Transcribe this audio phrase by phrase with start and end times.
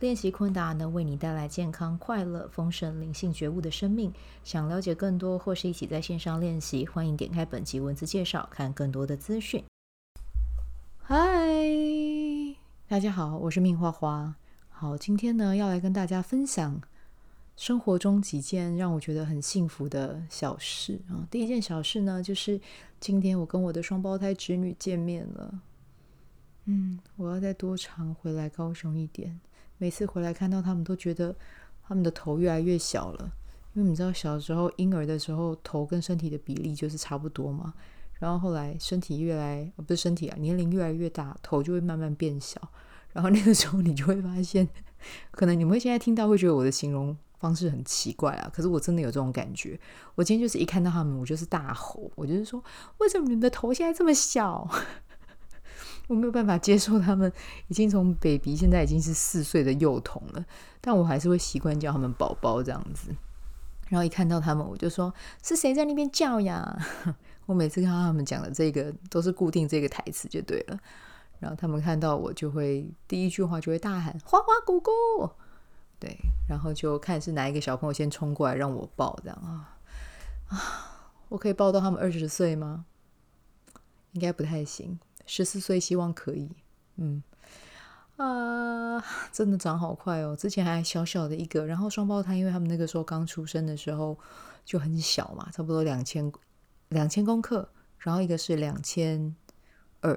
[0.00, 4.12] 练习昆达能为你带来健康、快乐、丰盛、灵性觉悟的生命。
[4.42, 9.64] 想了解更多，或是一起在线上练习，欢迎点开本集文字介绍，看更多的资讯。
[11.00, 11.16] 嗨，
[12.88, 14.34] 大家好，我是命花花。
[14.68, 16.82] 好，今天呢要来跟大家分享
[17.56, 21.24] 生活中几件让我觉得很幸福的小事啊。
[21.30, 22.60] 第一件小事呢，就是
[22.98, 25.60] 今天我跟我的双胞胎侄女见面了。
[26.64, 29.40] 嗯，我要再多常回来高雄一点。
[29.78, 31.34] 每次回来看到他们，都觉得
[31.86, 33.32] 他们的头越来越小了。
[33.74, 37.74] 因为你知道，小时候婴儿的时候，头跟身体的比例就是差不多嘛。
[38.20, 42.60] 然后后来身体越来，不是身体啊，年龄越来越大，头就会慢慢变小。
[43.12, 44.68] 然后那个时候你就会发现，
[45.32, 48.48] 可能你们现在听到会觉得我的形容方式很奇怪啊。
[48.54, 49.78] 可是我真的有这种感觉。
[50.14, 52.62] 我今天就是一看到他们，我就是大吼，我就是说，
[52.98, 54.68] 为什么你们的头现在这么小？
[56.06, 57.32] 我没有办法接受他们
[57.68, 60.44] 已经从 baby 现在已经是四岁的幼童了，
[60.80, 63.14] 但我还是会习惯叫他们宝宝这样子。
[63.88, 66.78] 然后一看到他们，我就说：“是谁在那边叫呀？”
[67.46, 70.78] 我每次看到他们讲的这个都是固定这个台词就对了。
[71.38, 74.90] 然后他们看到我就会第一句话就会大喊“花花姑姑”，
[76.00, 76.16] 对，
[76.48, 79.76] 然后就看是哪一个小朋友先冲过来让我抱这样啊
[80.48, 80.58] 啊！
[81.28, 82.86] 我可以抱到他们二十岁吗？
[84.12, 84.98] 应该不太行。
[85.26, 86.50] 十四岁，希望可以。
[86.96, 87.22] 嗯
[88.16, 90.36] 啊， 真的长好快哦！
[90.36, 94.16] 之前还小小的一个，然后双胞胎，因为他们那个时候刚出生的时候
[94.64, 96.32] 就很小嘛，差不多两千
[96.90, 97.68] 两千公克，
[97.98, 99.34] 然后一个是两千
[100.00, 100.16] 二，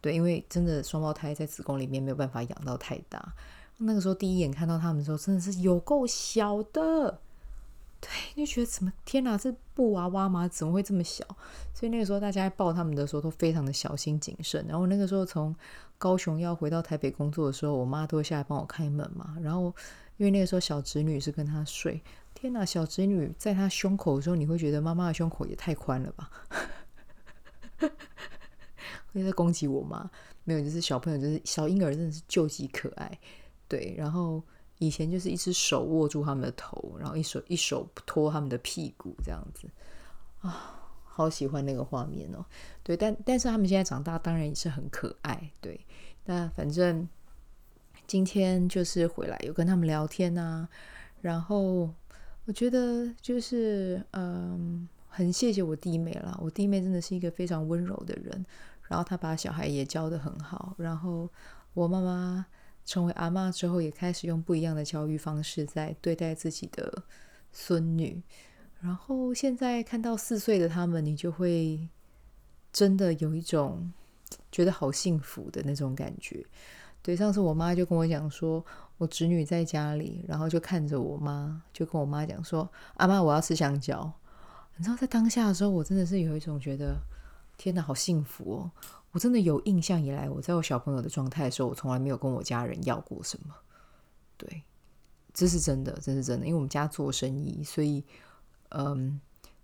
[0.00, 3.34] 对，因为真的双胞胎在子宫里面没有办法养到太大。
[3.78, 7.20] 那个时候第一眼看到他们的时候，真的是有够小的。
[8.02, 10.48] 对，就觉得怎么天哪，这布娃娃吗？
[10.48, 11.24] 怎么会这么小？
[11.72, 14.66] 所以那个时候大家抱他们的时候都非常的小心谨慎。
[14.66, 15.54] 然后那个时候从
[15.98, 19.36] 高雄要回到台北工作的时候，我妈都会下来帮我开门嘛。
[19.40, 19.72] 然后
[20.16, 22.02] 因为那个时候小侄女是跟她睡，
[22.34, 26.28] 天哪，小侄女在她胸口的时候，你会觉得妈妈的胸口也太宽了吧？
[29.14, 30.10] 会在攻击我妈？
[30.42, 33.16] 没有，就是小朋友，就是小婴儿，真的是救急可爱。
[33.68, 34.42] 对，然后。
[34.82, 39.68] 以前就是一只手握住他们的头，然后一手一手托他们的屁股，这样子
[40.40, 42.44] 啊，好喜欢那个画面哦。
[42.82, 45.52] 对，但但是他们现在长大，当然也是很可爱。
[45.60, 45.80] 对，
[46.24, 47.08] 那反正
[48.08, 50.68] 今天就是回来有跟他们聊天啊，
[51.20, 51.88] 然后
[52.44, 56.36] 我觉得就是嗯，很谢谢我弟妹啦。
[56.42, 58.44] 我弟妹真的是一个非常温柔的人，
[58.88, 61.30] 然后她把小孩也教得很好，然后
[61.72, 62.44] 我妈妈。
[62.84, 67.02] 成为阿嬷之后，也开始用不一样的教育方式在对待自己的
[67.52, 68.22] 孙女。
[68.80, 71.88] 然后现在看到四岁的他们，你就会
[72.72, 73.92] 真的有一种
[74.50, 76.44] 觉得好幸福的那种感觉。
[77.00, 78.64] 对，上次我妈就跟我讲说，
[78.96, 84.12] 我侄女在家里，然后就看着我妈，就跟我妈讲说：“阿嬷，我要吃香蕉。”
[84.76, 86.96] 你知道，在当下的时候，我真的是有一种觉得，
[87.62, 88.70] 天哪，好幸福哦！
[89.12, 93.54] 我真的有印象以来，我在我小朋友的状态的时候，我从来没有跟我家人要过什么。
[94.36, 94.64] 对，
[95.32, 96.46] 这是真的，这是真的。
[96.46, 98.04] 因为我们家做生意，所以
[98.70, 99.20] 嗯，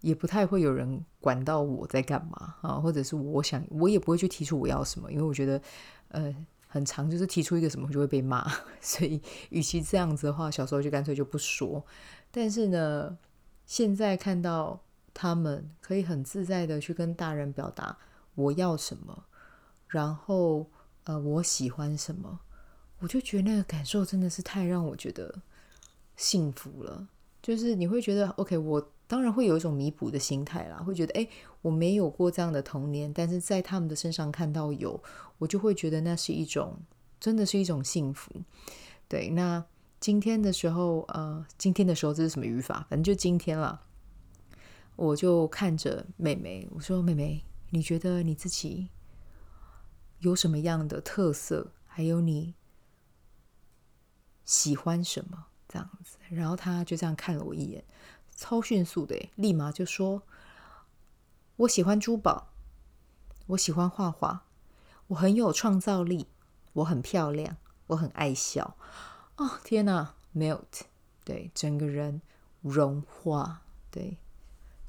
[0.00, 5.60] 也不太会有人管到我在干嘛啊，或者是我想，我也不会去提出我要什么，因为我觉得
[6.08, 6.34] 呃，
[6.66, 8.50] 很长就是提出一个什么就会被骂，
[8.80, 9.20] 所以
[9.50, 11.84] 与其这样子的话，小时候就干脆就不说。
[12.30, 13.18] 但是呢，
[13.66, 14.80] 现在看到
[15.14, 17.96] 他们可以很自在的去跟大人表达
[18.34, 19.24] 我要什么。
[19.88, 20.66] 然后，
[21.04, 22.40] 呃，我喜欢什么，
[22.98, 25.42] 我就觉得那个感受真的是太让我觉得
[26.16, 27.08] 幸福了。
[27.42, 31.28] 就是你会觉得，OK，我当然会有一种弥补的心态啦，会觉得，哎，
[31.60, 35.02] 我没有过这样的童年，但是在他们的身上看到有，
[35.38, 36.78] 我就会觉得那是一种，
[37.20, 38.30] 真的是一种幸福。
[39.08, 39.62] 对，那
[40.00, 42.86] 今天的时候，呃，今天的时候这是什么语法？
[42.88, 43.82] 反正就今天了，
[44.96, 48.90] 我就看着妹妹，我说：“妹妹，你觉得你自己？”
[50.20, 51.72] 有什么样的特色？
[51.86, 52.54] 还有你
[54.44, 55.46] 喜欢什么？
[55.68, 57.84] 这样子，然后他就这样看了我一眼，
[58.36, 60.22] 超迅速的，立马就说
[61.56, 62.52] ：“我喜欢珠宝，
[63.46, 64.44] 我喜欢画画，
[65.08, 66.26] 我很有创造力，
[66.74, 67.56] 我很漂亮，
[67.86, 68.76] 我很爱笑。”
[69.36, 70.82] 哦，天哪，melt，
[71.24, 72.20] 对，整个人
[72.60, 74.18] 融化，对，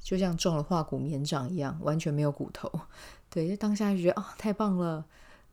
[0.04, 2.70] 就像中了化骨绵掌一样，完全没有骨头。
[3.30, 5.06] 对，当下就觉得啊、哦，太棒了！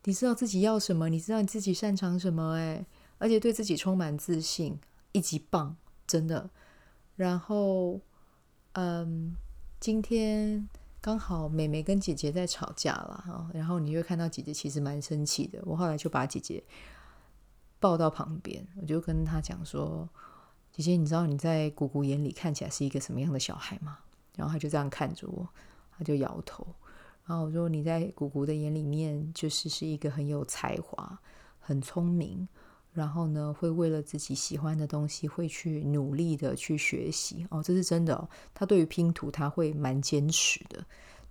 [0.03, 2.85] 你知道自己要什么，你知道你自己擅长什么，哎，
[3.17, 4.77] 而且对自己充满自信，
[5.13, 6.49] 一级棒，真的。
[7.15, 8.01] 然后，
[8.73, 9.35] 嗯，
[9.79, 10.67] 今天
[10.99, 15.59] 刚好妹妹跟姐姐在吵架了哈，然后你就看到姐姐其实蛮生气的。
[15.63, 16.61] 我后来就把姐姐
[17.79, 20.09] 抱到旁边，我就跟她讲说
[20.73, 23.99] ：“姐姐，你知道你在姑姑眼里看起来是一个什么样的小孩吗？”
[24.41, 25.47] 然后他就这样看着我，
[25.95, 26.65] 他就摇头。
[27.27, 31.15] 然后我说：“你在姑姑的眼里面，就是是一个很有才华、
[31.59, 32.47] 很聪明，
[32.91, 37.45] 然后呢，会为了自己喜欢的东西，会去努力的去学习。
[37.51, 38.27] 哦，这是真的。
[38.51, 40.83] 他对于拼图，他会蛮坚持的，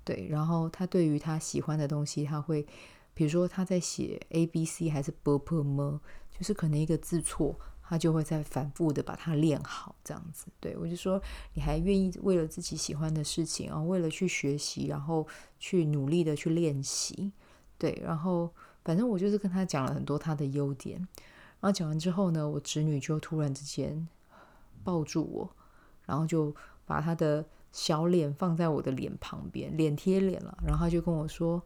[0.05, 0.29] 对。
[0.31, 2.65] 然后他对于他喜欢的东西，他会，
[3.13, 5.99] 比如说他在写 A B C 还是 B P M，
[6.31, 7.59] 就是可能一个字错。”
[7.91, 10.47] 他就会再反复的把它练好，这样子。
[10.61, 11.21] 对，我就说，
[11.55, 15.27] 你还愿意为了自己喜欢的事情啊，为了去学习，然后
[15.59, 17.33] 去努力的去练习。
[17.77, 18.49] 对，然后
[18.85, 20.99] 反正我就是跟他讲了很多他的优点。
[20.99, 24.07] 然后讲完之后呢，我侄女就突然之间
[24.85, 25.51] 抱住我，
[26.07, 26.55] 然后就
[26.87, 30.57] 把他的小脸放在我的脸旁边，脸贴脸了。
[30.65, 31.61] 然后他就跟我说：“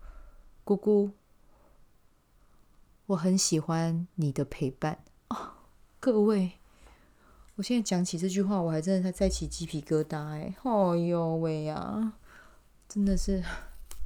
[0.64, 1.10] 姑姑，
[3.04, 5.04] 我很喜欢你的陪伴。”
[6.04, 6.52] 各位，
[7.54, 10.54] 我现在讲起这句话，我还真的在起鸡皮疙瘩哎！
[10.62, 12.12] 哦哟喂呀，
[12.86, 13.42] 真的是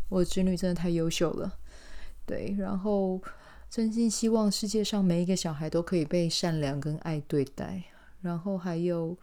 [0.08, 1.58] 我侄女真的太优秀了，
[2.24, 3.20] 对，然后
[3.68, 7.82] 真心希望世界上每一个小孩都可以被善良跟爱对待，
[8.20, 9.18] 然后还有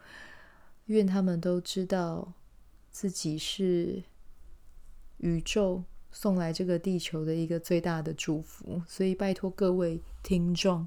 [0.88, 2.34] 愿他们都知道
[2.92, 4.04] 自己是
[5.20, 5.82] 宇宙
[6.12, 10.86] 送来这个地球的一个最大的祝福，所以拜托各位听众。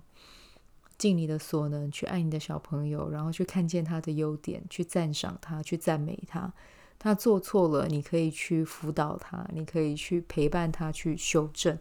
[0.98, 6.52] 尽你的所能去爱你的小朋友，然后去看见他的优点，去赞赏他，去赞美他。
[6.98, 11.78] 他做错了，你可以去辅导他，你可以去陪伴他去修正。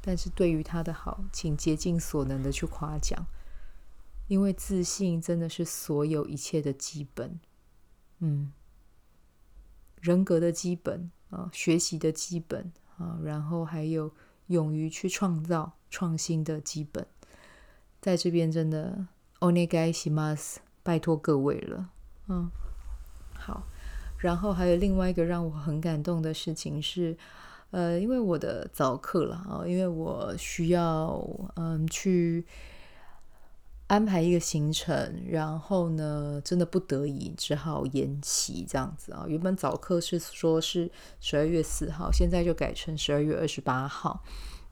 [0.00, 3.24] 但是对于他的好，请竭尽所能的去夸奖，
[4.26, 7.38] 因为自信真的是所有一切的基本。
[8.18, 8.52] 嗯，
[10.00, 14.12] 人格的基本啊，学习的基本啊，然后还有
[14.48, 17.06] 勇于去创造创新的基本。
[18.01, 19.05] 在这边真的
[19.39, 21.89] お愿いします，拜托各位了。
[22.27, 22.49] 嗯，
[23.37, 23.63] 好。
[24.17, 27.17] 然后还有另外一个让我很感动的事情是，
[27.71, 31.21] 呃，因为我的早课了啊，因为我需要
[31.55, 32.45] 嗯去
[33.87, 39.25] 安排一个行程，然后呢，真的不得已只好延期这样子啊。
[39.27, 40.89] 原本早课是说是
[41.19, 44.23] 十二月四号，现在就改成十二月二十八号。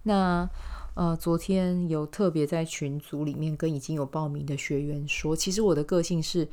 [0.03, 0.49] 那
[0.96, 6.48] 呃，昨天有特别在群组里面跟已经有报名的学员说，其实我的个性是，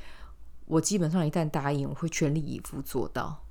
[0.65, 3.41] 我基本上一旦答应，我会全力以赴做到。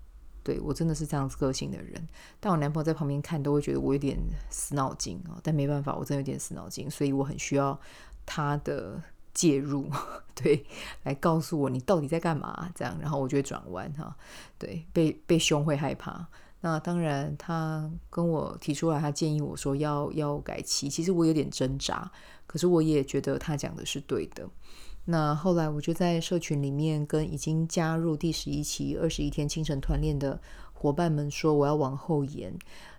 [0.43, 2.07] 对，我真的是这样子个性的人。
[2.39, 4.19] 但我男朋友在旁边看都会觉得我有点
[4.51, 7.81] 死脑筋啊，但没办法，我真有点死脑筋，所以我很需要
[8.27, 9.03] 他的
[9.33, 9.89] 介入，
[10.37, 10.63] 对，
[11.05, 14.15] 来告诉我你到底在干嘛，这样，然后我就会转弯哈。
[14.59, 16.29] 对，被被凶会害怕。
[16.65, 20.89] 那当然，他跟我提出来，他建议我说要要改期。
[20.89, 22.11] 其实我有点挣扎，
[22.47, 24.49] 可是我也觉得他讲的是对的。
[25.05, 30.41] 那后来我就在社群里面跟已经加入第十一期二十一天清晨团练的
[30.73, 32.57] 伙伴们说，我要往后延。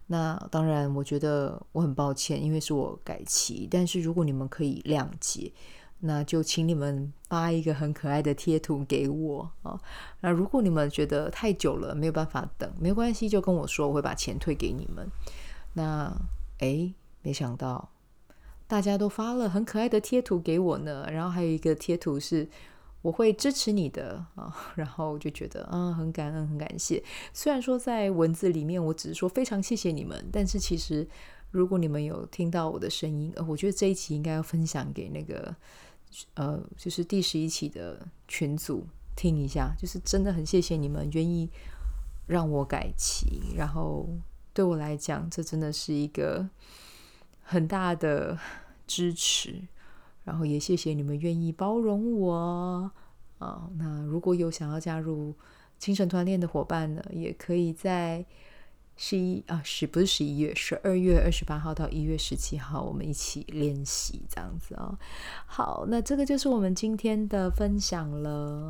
[0.07, 3.65] 那当然，我觉得我很抱歉，因为是我改期。
[3.71, 5.51] 但是如果你们可以谅解。
[6.05, 9.79] 那就请你们发一个很可爱的贴图给我啊！
[10.19, 15.09] 那如果你们觉得太久了没有办法等，没关系，就跟我说，我会把钱退给你们。
[15.71, 16.13] 那
[16.59, 17.89] 诶，没想到
[18.67, 22.49] 大家都发了很可爱的贴图给我呢，然后还有一个贴图是
[23.01, 27.01] 我会支持你的啊， 然后我就觉得啊，很感恩，很感谢。
[27.31, 31.07] 虽然说在文字里面我只是说非常谢谢你们，但是其实
[31.49, 35.55] 如果你们有听到我的声音，呃，我觉得这一期应该要分享给那个。
[36.35, 41.49] 呃，就是第十一期的群组听一下，就是真的很谢谢你们愿意
[42.27, 44.07] 让我改期，然后
[44.53, 46.49] 对我来讲，这真的是一个
[47.41, 48.37] 很大的
[48.87, 49.61] 支持，
[50.23, 52.91] 然后也谢谢你们愿意包容我
[53.39, 55.35] 啊，那如果有想要加入
[55.77, 58.25] 清晨团练的伙伴呢，也可以在。
[58.95, 60.53] 十一啊，是不是十一月？
[60.53, 64.97] 十二月二十八号到一月十七号，我们一起练习这样子啊、哦。
[65.47, 68.29] 好，那这个就是我们今天的分享了。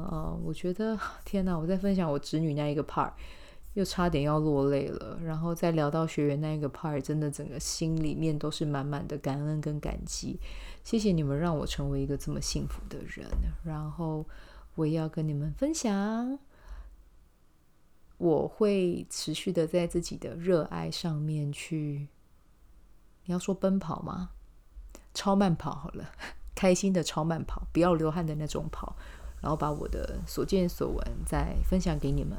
[0.10, 3.12] 哦，我觉得天哪，我在分享我侄女那一个 part，
[3.74, 5.20] 又差点要落泪了。
[5.24, 10.40] 然后再聊到学员那一个 part，真的整个心里面都是满满的感恩跟感激。
[10.86, 13.28] 谢谢你们让我成为一个这么幸福的人。
[13.66, 14.26] 然后
[14.76, 16.40] 我也要跟你们分享。
[18.18, 22.08] 我会持续的在自己的热爱上面去，
[23.26, 24.30] 你要说奔跑吗？
[25.14, 26.12] 超慢跑好了，
[26.56, 28.96] 开心的超慢跑，不要流汗的那种跑，
[29.42, 32.38] 然后把我的所见所闻再分享给你们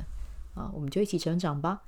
[0.55, 1.83] 啊，我们就一起成长吧。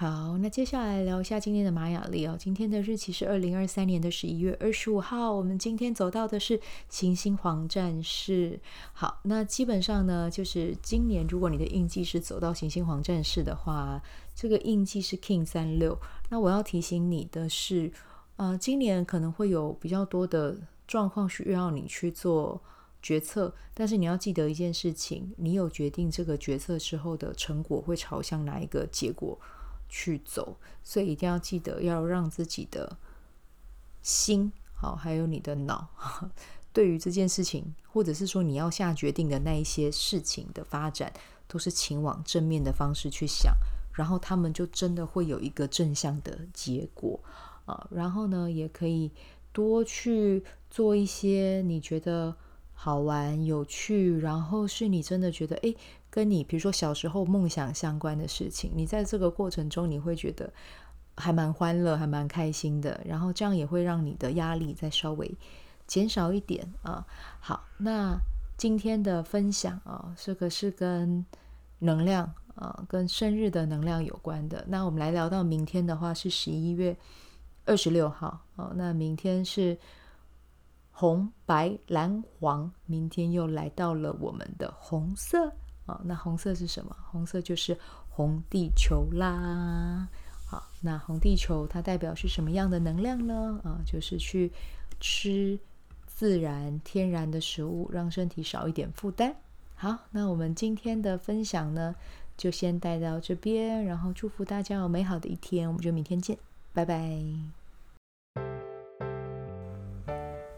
[0.00, 2.36] 好，那接下来聊一下今天的玛雅历哦。
[2.38, 5.32] 今天的日期是二零二三年的十一月二十五号。
[5.32, 8.60] 我们今天走到的是行星黄战士。
[8.92, 14.00] 好，那基本上呢，就是今年如果你的印记是走到行星黄战士的话，
[14.36, 15.98] 这个印记是 King 三六。
[16.28, 17.90] 那我要提醒你的是，
[18.36, 22.62] 呃，今年可能会有比较多的状况需要你去做
[23.02, 29.36] 决策，但是你要记得一件事情，你有决定这个决策之后的成果会朝向哪一个结果
[29.88, 32.96] 去走，所以一定要记得要让自己的
[34.02, 35.88] 心好，还有你的脑，
[36.72, 41.12] 对于这件事情，或者是说你要下决定的那一些事情的发展，
[41.46, 43.54] 都是请往正面的方式去想，
[43.92, 47.18] 然后他们就真的会有一个正向的结果
[47.64, 47.88] 啊。
[47.90, 49.10] 然后呢，也可以
[49.52, 52.36] 多去做一些你觉得
[52.74, 55.76] 好玩、有趣，然后是你真的觉得诶。
[56.18, 60.52] 跟你比如说小时候梦想相关的事情，你在这个过程中你会觉得
[61.16, 65.32] 还蛮欢乐，还蛮开心的，然后这样也会让你的压力再稍微
[65.86, 67.06] 减少一点啊。
[67.38, 68.18] 好，那
[68.56, 71.24] 今天的分享啊，这个是跟
[71.78, 74.64] 能量啊，跟生日的能量有关的。
[74.66, 76.96] 那我们来聊到明天的话是十一月
[77.64, 79.78] 二十六号啊，那明天是
[80.90, 85.52] 红白蓝黄，明天又来到了我们的红色。
[85.88, 86.94] 好，那红色是什么？
[87.10, 87.74] 红色就是
[88.10, 90.06] 红地球啦。
[90.46, 93.58] 好，那红地球它代表是什么样的能量呢？
[93.64, 94.52] 啊，就是去
[95.00, 95.58] 吃
[96.06, 99.34] 自然天然的食物，让身体少一点负担。
[99.76, 101.94] 好，那我们今天的分享呢，
[102.36, 106.36] 就先带到这边，然后祝福大家有美好的一天，我们就明天见，
[106.74, 107.57] 拜拜。